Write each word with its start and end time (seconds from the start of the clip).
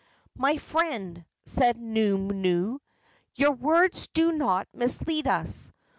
"My 0.35 0.57
friend," 0.57 1.25
said 1.45 1.77
Nunu, 1.77 2.79
"your 3.35 3.51
words 3.51 4.07
do 4.07 4.31
not 4.31 4.67
mislead 4.73 5.27
us. 5.27 5.71